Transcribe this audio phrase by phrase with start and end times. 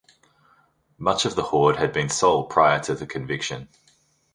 [0.97, 3.69] Much of the hoard had been sold prior to the conviction.